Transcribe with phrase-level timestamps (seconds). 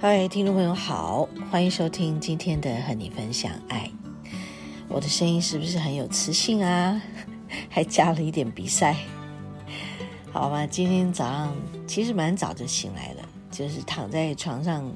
[0.00, 3.90] 嗨，听众朋友好，欢迎收听今天的和你分享爱。
[4.86, 7.02] 我的声音是不是很有磁性啊？
[7.68, 8.94] 还加了一点鼻塞。
[10.32, 11.56] 好吧，今天早上
[11.88, 14.88] 其实蛮早就醒来了，就是躺在床上，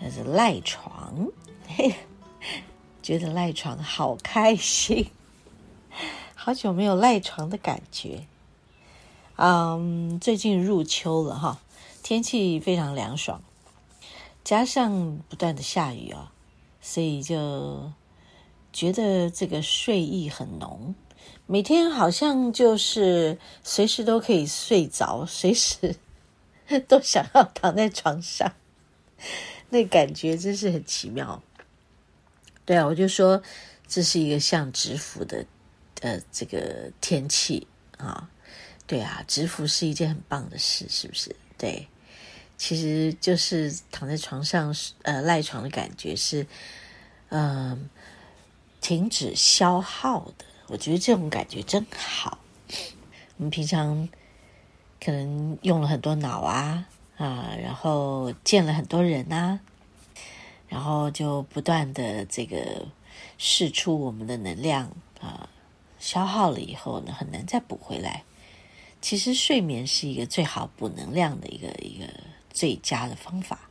[0.00, 1.26] 那是赖床，
[1.66, 1.92] 嘿，
[3.02, 5.08] 觉得赖床好开心，
[6.36, 8.28] 好久没有赖床的感觉。
[9.34, 11.60] 嗯，最近入秋了哈，
[12.04, 13.42] 天气非常凉爽。
[14.48, 16.32] 加上不断的下雨啊，
[16.80, 17.92] 所以就
[18.72, 20.94] 觉得这个睡意很浓，
[21.44, 25.94] 每天好像就是随时都可以睡着，随时
[26.88, 28.50] 都想要躺在床上，
[29.68, 31.42] 那感觉真是很奇妙。
[32.64, 33.42] 对啊，我就说
[33.86, 35.44] 这是一个像直伏的
[36.00, 37.66] 呃这个天气
[37.98, 38.30] 啊，
[38.86, 41.36] 对啊，直伏是一件很棒的事，是不是？
[41.58, 41.86] 对。
[42.58, 46.44] 其实就是躺在床上，呃，赖床的感觉是，
[47.28, 47.78] 嗯、呃，
[48.80, 50.44] 停止消耗的。
[50.66, 52.38] 我觉得这种感觉真好。
[53.36, 54.08] 我们平常
[55.00, 59.60] 可能用了很多脑啊，啊，然后见了很多人呐、
[60.68, 62.84] 然后就不断的这个
[63.38, 65.48] 释出我们的能量啊，
[66.00, 68.24] 消耗了以后呢，很难再补回来。
[69.00, 72.12] 其实睡眠是一个最好补能量的一个一个。
[72.58, 73.70] 最佳的方法，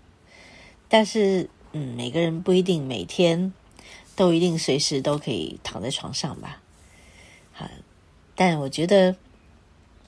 [0.88, 3.52] 但是，嗯，每个人不一定每天
[4.16, 6.62] 都一定随时都可以躺在床上吧，
[7.52, 7.70] 好，
[8.34, 9.18] 但我觉得，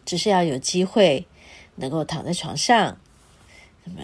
[0.06, 1.28] 只是要有机会
[1.76, 2.98] 能够躺在床上，
[3.84, 4.00] 那么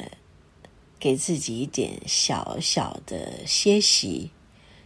[1.00, 4.30] 给自己一点小小的歇息、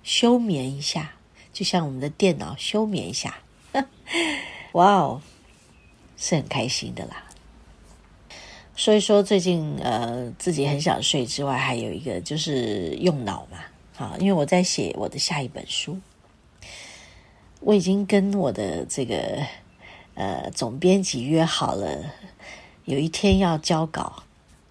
[0.04, 1.16] 休眠一下，
[1.52, 3.40] 就像我们的电脑休眠一下，
[4.74, 5.22] 哇哦，
[6.16, 7.26] 是很开心的啦。
[8.80, 13.58] 所以说，最近呃，自己很想睡之外，还有一个就是用脑嘛，
[13.94, 16.00] 好，因为我在写我的下一本书，
[17.60, 19.46] 我已经跟我的这个
[20.14, 22.14] 呃总编辑约好了，
[22.86, 24.24] 有一天要交稿。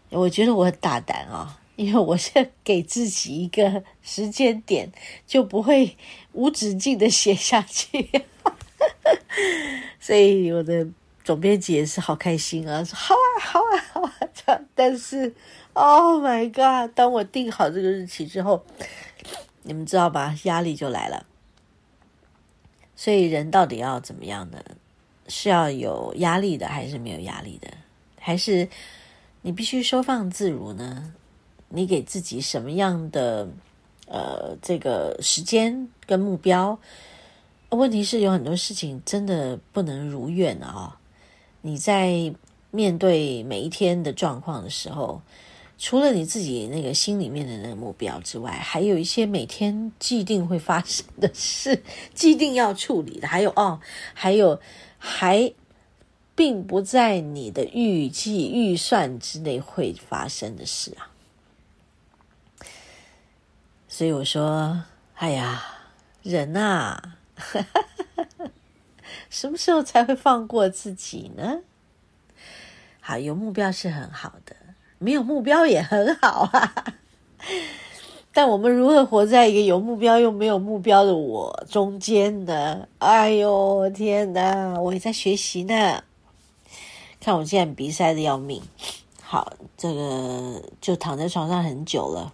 [0.08, 4.90] 我觉得我很大胆啊，因为我是给自己一个时间点，
[5.26, 5.98] 就不会
[6.32, 8.08] 无止境的写下去，
[10.00, 10.88] 所以我的。
[11.28, 14.64] 总编辑也是好开心啊，说好啊，好啊，好啊，这样。
[14.74, 15.34] 但是
[15.74, 16.90] ，Oh my God！
[16.94, 18.64] 当我定好这个日期之后，
[19.64, 20.34] 你们知道吧？
[20.44, 21.26] 压力就来了。
[22.96, 24.58] 所以，人到底要怎么样呢？
[25.26, 27.68] 是要有压力的，还是没有压力的？
[28.18, 28.66] 还是
[29.42, 31.12] 你必须收放自如呢？
[31.68, 33.46] 你给自己什么样的
[34.06, 36.78] 呃这个时间跟目标？
[37.68, 40.97] 问题是有很多事情真的不能如愿啊、哦。
[41.60, 42.34] 你在
[42.70, 45.22] 面对每一天的状况的时候，
[45.78, 51.82] 除了你自己那个心里面的那个目标之外，还有一些每天既定会发生的事，
[52.14, 53.80] 既定要处理的，还有哦，
[54.14, 54.60] 还有
[54.98, 55.52] 还
[56.34, 61.10] 并不在你的预计预算之内会发生的事啊。
[63.88, 64.84] 所以我说，
[65.14, 65.62] 哎呀，
[66.22, 67.18] 人呐啊。
[69.30, 71.60] 什么时候才会放过自己呢？
[73.00, 74.56] 好，有目标是很好的，
[74.98, 76.84] 没有目标也很好啊。
[78.32, 82.86] 但我们如何活在一个有目标又没有目标的我中间呢？
[82.98, 84.80] 哎呦，天哪！
[84.80, 86.02] 我也在学习呢。
[87.20, 88.62] 看我现在鼻塞的要命。
[89.22, 92.32] 好，这个就躺在床上很久了，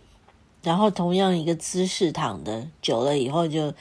[0.62, 3.73] 然后同样一个姿势躺的久了以后就。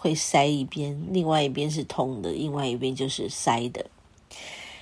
[0.00, 3.86] 会塞一边，另外一边是通的，另外一边就是塞的。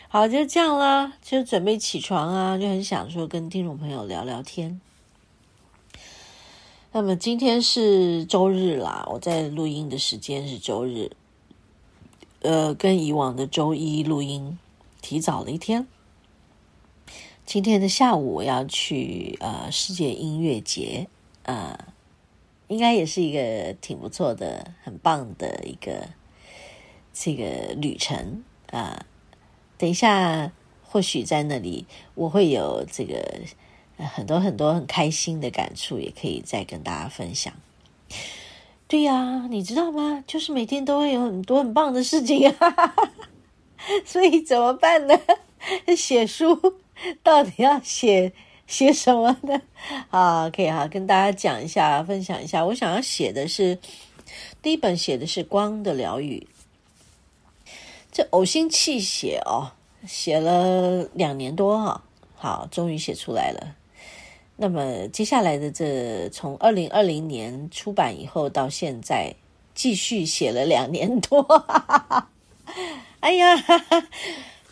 [0.09, 4.79] 好，就这样啦，就准备起床啊，就很想说跟听众朋友聊聊天。
[6.93, 11.11] 那么今天是周日啦，我在录音的时间是周日，
[12.41, 14.59] 呃，跟以往的周一录音
[15.01, 15.87] 提早了一天。
[17.45, 21.09] 今天的下午我要去呃世界音乐节，
[21.45, 21.79] 呃，
[22.69, 26.09] 应该也是一个挺不错的、很棒的一个
[27.13, 29.07] 这个旅程啊、
[29.79, 30.53] 等一下，
[30.83, 33.41] 或许在那里我会有这个。
[33.99, 37.55] 很多很多很开心的感触，也可以再跟大家分享。
[38.87, 40.23] 对呀，你知道吗？
[40.27, 42.95] 就是每天都会有很多很棒的事情啊，
[44.05, 45.19] 所以怎么办呢？
[45.97, 46.75] 写书
[47.23, 48.35] 到底要写
[48.67, 49.61] 写什么呢？
[50.11, 52.65] 好，可以哈，跟大家讲一下，分享一下。
[52.65, 53.79] 我想要写的是
[54.61, 56.47] 第一本，写的是光的疗愈。
[58.11, 59.73] 这呕心泣血哦，
[60.07, 62.03] 写了两年多哈，
[62.35, 63.77] 好，终于写出来了。
[64.57, 69.35] 那么接下来的这从二零二零年出版以后到现在，
[69.75, 71.43] 继续写了两年多，
[73.21, 73.55] 哎呀，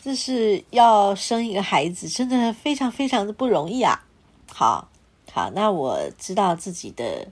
[0.04, 4.04] 这是要生一个孩子，真的非常非常的不容易啊！
[4.52, 4.90] 好，
[5.32, 7.28] 好，那我知道自己的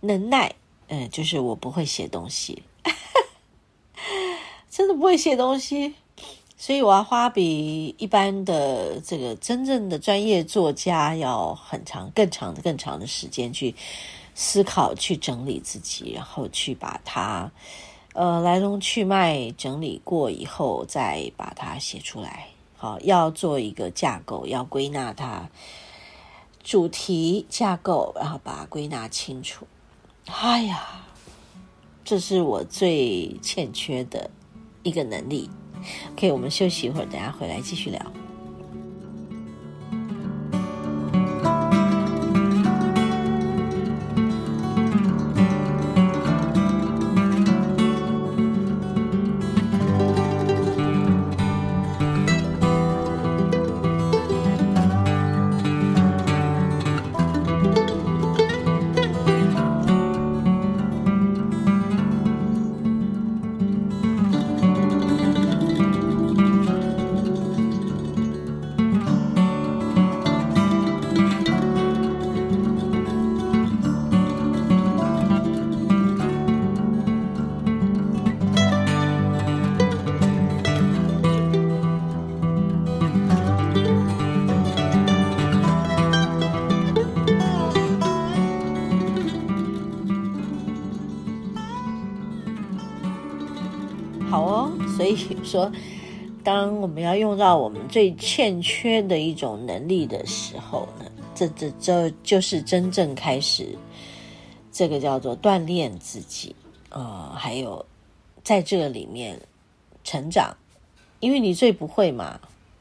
[0.00, 0.56] 能耐，
[0.88, 2.64] 嗯，就是我不会写东西，
[4.68, 5.94] 真的不会写东西。
[6.56, 13.72] 所以我要花比一般的这个真正的专业作家要很长、更长、更长的时间去
[14.34, 17.52] 思考、去整理自己，然后去把它
[18.14, 22.48] 呃来龙去脉整理过以后，再把它写出来。
[22.76, 25.48] 好，要做一个架构，要归纳它
[26.62, 29.66] 主题架构，然后把它归纳清楚。
[30.26, 31.04] 哎呀，
[32.04, 34.30] 这是我最欠缺的
[34.82, 35.50] 一个能力。
[36.12, 38.00] OK，我们休息一会儿，等下回来继续聊。
[95.54, 95.70] 说，
[96.42, 103.68] 当我们要用到我们最欠缺的一种能力的时候呢，这这这就是真正开始，
[104.72, 106.52] 这个叫做锻炼自己，
[106.88, 107.86] 呃，还有
[108.42, 109.40] 在这个里面
[110.02, 110.52] 成长，
[111.20, 112.40] 因为你最不会嘛，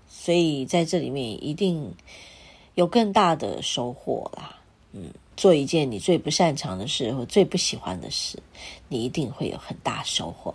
[0.10, 1.94] 所以在这里面一定
[2.74, 4.58] 有更大的收获啦。
[4.94, 8.40] 嗯，做一件你最不擅长的事或最不喜欢的事，
[8.90, 10.52] 你一定会有很大收获。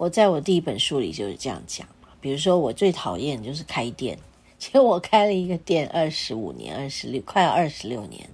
[0.00, 1.86] 我在我第一本书里就是这样讲，
[2.22, 4.18] 比如说我最讨厌就是开店，
[4.58, 8.26] 其实我开了一个店二十五年，二十六快要二十六年，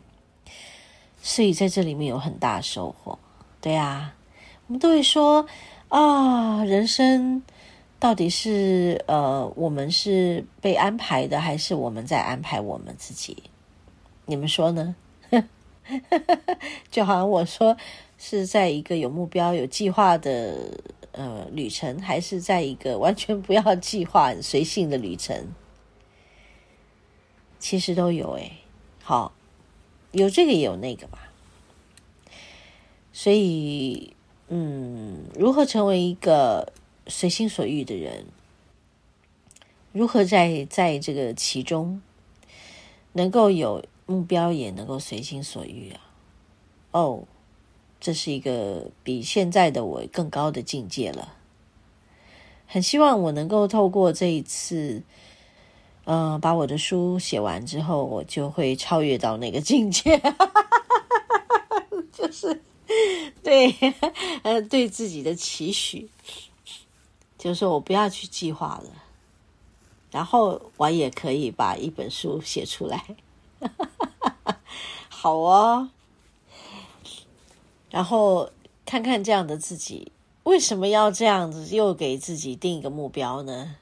[1.20, 3.18] 所以在这里面有很大收获。
[3.60, 4.14] 对啊，
[4.68, 5.44] 我们都会说
[5.88, 7.42] 啊，人生
[7.98, 13.42] 到底是呃，我们是被安排的，还是我们在安排我们自己？
[14.24, 14.94] 你们说呢？
[16.92, 17.76] 就好像我说
[18.18, 20.54] 是在一个有目标、有计划的。
[21.16, 25.48] 呃，旅程还是在一个完全不要计划、随性的旅程，
[27.58, 28.52] 其实都有诶。
[29.02, 29.32] 好，
[30.12, 31.32] 有这个也有那个吧。
[33.14, 34.14] 所以，
[34.48, 36.70] 嗯，如何成为一个
[37.06, 38.26] 随心所欲的人？
[39.92, 42.02] 如何在在这个其中
[43.14, 46.00] 能够有目标，也能够随心所欲啊？
[46.90, 47.24] 哦。
[48.06, 51.34] 这是一个比现在的我更高的境界了。
[52.64, 55.02] 很希望我能够透过这一次，
[56.04, 60.22] 嗯、把我的书写完之后，我就会超越到那个境界。
[62.14, 62.62] 就是
[63.42, 63.74] 对，
[64.44, 66.08] 呃，对自己的期许，
[67.36, 68.90] 就是说我不要去计划了，
[70.12, 73.04] 然后我也可以把一本书写出来。
[75.10, 75.90] 好哦。
[77.90, 78.50] 然后
[78.84, 80.12] 看看这样的自己，
[80.42, 83.76] 为什么要这样子又给自己定一个目标呢？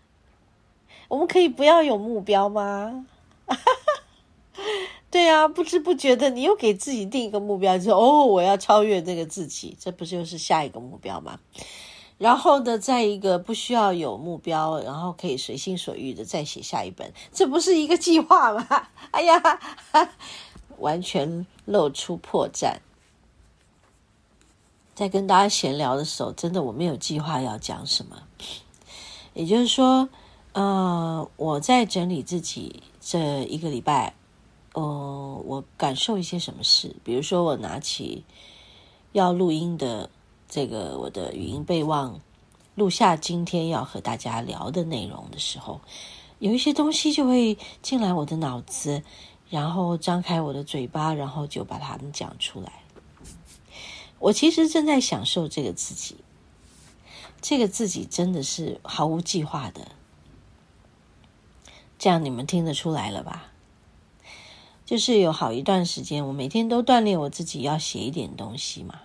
[1.09, 3.07] 我们可以不要有目标吗？
[5.11, 11.39] 对啊，不知不觉的，你又给自己定一个目标，就哦，我要超越这个自己，这不就是下一个目标吗？
[12.19, 18.89] 然后呢，在一个不需要有目标，然后可以随心所欲的再写下一本，这不是一个计划吗？
[19.13, 19.41] 哎呀，
[20.79, 22.77] 完全露出破绽。
[24.95, 28.17] 在跟大家闲聊的时候，真的我没有计划要讲什么。
[29.33, 30.09] 也就是说，
[30.53, 34.15] 呃，我在整理自己这一个礼拜，
[34.75, 36.95] 呃，我感受一些什么事。
[37.03, 38.23] 比如说，我拿起
[39.11, 40.09] 要录音的
[40.49, 42.21] 这个我的语音备忘，
[42.77, 45.81] 录下今天要和大家聊的内容的时候，
[46.39, 49.03] 有一些东西就会进来我的脑子，
[49.51, 52.73] 然后张开我的嘴巴，然后就把它们讲出来。
[54.19, 56.17] 我其实正在享受这个自己，
[57.43, 59.89] 这个自己真的是毫无计划的，
[61.99, 63.51] 这样你们听得出来了吧？
[64.87, 69.01] 就是有好一段时间，我每天都锻炼我自己要写一点东西嘛。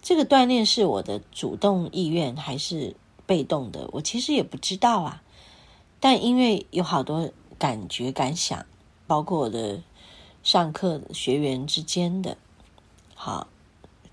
[0.00, 2.94] 这个锻炼是我的主动意愿还是
[3.26, 3.88] 被动的？
[3.92, 5.22] 我其实也不知道啊。
[6.00, 8.64] 但因为有好多感觉感想，
[9.06, 9.82] 包括我的
[10.42, 12.38] 上课学员之间的，
[13.14, 13.48] 好。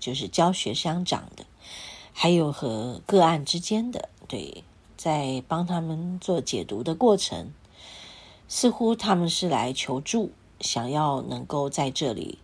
[0.06, 1.44] 就是教学相长的，
[2.12, 4.62] 还有和个案之间的，对，
[4.96, 7.50] 在帮他们做解读的过程，
[8.46, 12.38] 似乎他们是来求助，想要能够在这里，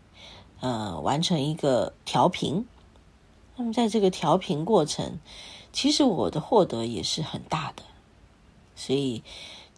[0.58, 2.66] 呃，完成一个调频。
[3.54, 5.20] 那么在这个调频过程，
[5.72, 7.84] 其实我的获得也是很大的，
[8.74, 9.22] 所以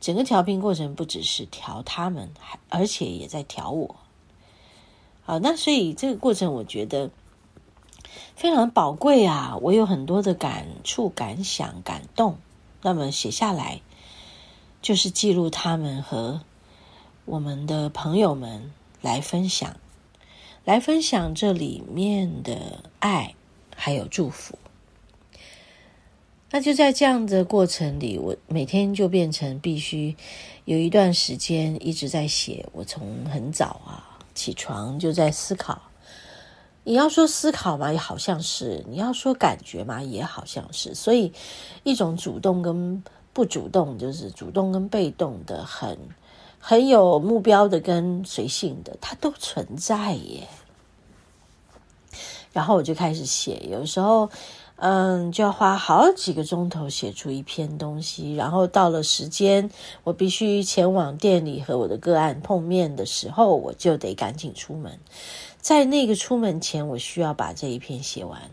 [0.01, 3.97] 整个调频过程不只是调他们，还而且也在调我。
[5.23, 7.11] 好，那所以这个过程，我觉得。
[8.37, 9.57] 非常宝贵啊！
[9.63, 12.39] 我有很多的感触、感想、感动，
[12.83, 13.81] 那么写下来，
[14.83, 16.43] 就是记录他们和
[17.25, 19.77] 我们的朋友们来分享，
[20.65, 23.35] 来分享这里面的爱
[23.75, 24.59] 还有祝福。
[26.51, 30.17] 那就在这样的过程里，我每天就变成必须
[30.65, 32.69] 有一段时间一直在写。
[32.73, 35.81] 我从很早啊起床就在思考。
[36.85, 40.95] 你要说思考嘛，也好像是；你要说感觉嘛，也好像是。
[40.95, 41.33] 所以，
[41.83, 45.99] 一种主动跟不主动，就是主动跟被动的，很
[46.61, 50.47] 很有目标的跟随性的，它都存在耶。
[52.53, 54.31] 然后我就开始写，有时候，
[54.87, 58.35] 嗯，就要花好几个钟头写出一篇东西。
[58.35, 59.71] 然后到了时间，
[60.03, 65.01] 我必须前往店里和我的个案碰面的时候，我就得赶紧出门。
[65.59, 68.51] 在那个出门前，我需要把这一篇写完。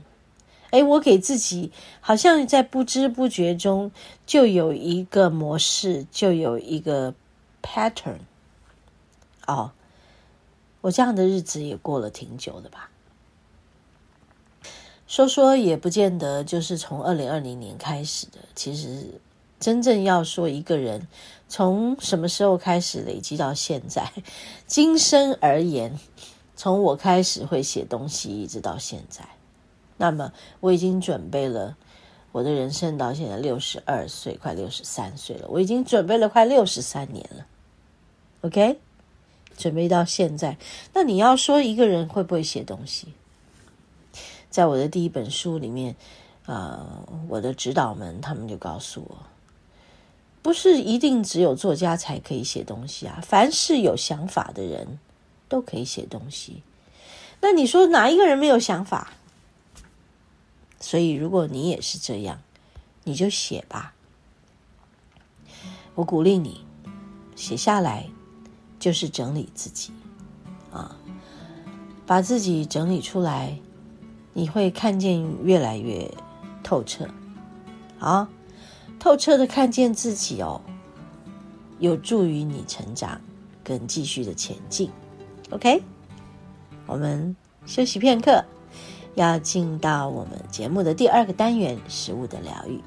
[0.69, 3.91] 诶，我给自己好像在不知不觉中
[4.25, 7.13] 就有一个模式，就有一个
[7.61, 8.19] pattern。
[9.45, 9.71] 哦，
[10.79, 12.89] 我这样的日子也过了挺久的吧？
[15.11, 18.37] 说说也不见得就是从二零二零年开始的。
[18.55, 19.19] 其实
[19.59, 21.05] 真正要说一个人
[21.49, 24.09] 从什么时候开始累积到现在，
[24.65, 25.99] 今生而言。
[26.55, 29.27] 从我开始会写东西，一直到现在，
[29.97, 31.75] 那么我已经准备了
[32.31, 35.47] 我的人生到现在六十二岁，快六十三岁了。
[35.49, 37.45] 我已经准备了快六十三年了
[38.41, 38.79] ，OK，
[39.57, 40.57] 准备到现在。
[40.93, 43.07] 那你要说一个人会不会写东西？
[44.51, 45.95] 在我的第一本书里面，
[46.45, 46.85] 啊、
[47.27, 49.17] 我的指导们他们就告诉我，
[50.43, 54.99] 不是一定只有作家才可以写东西啊，凡是有想法的人。
[55.51, 56.63] 都可以写东西，
[57.41, 59.11] 那你说哪一个人没有想法？
[60.79, 62.39] 所以如果你也是这样，
[63.03, 63.93] 你就写吧。
[65.93, 66.63] 我鼓励你
[67.35, 68.07] 写下来，
[68.79, 69.91] 就是整理自己
[70.71, 70.95] 啊，
[72.07, 73.59] 把自己整理出来，
[74.33, 76.09] 你会看见越来越
[76.63, 77.07] 透彻
[77.99, 78.29] 啊，
[78.99, 80.61] 透彻的看见自己哦，
[81.79, 83.19] 有助于你成长
[83.63, 84.89] 跟继续的前进。
[85.49, 85.83] OK，
[86.87, 87.35] 我们
[87.65, 88.43] 休息片刻，
[89.15, 92.79] 要进到我们节目的第二个单元——食物的疗愈。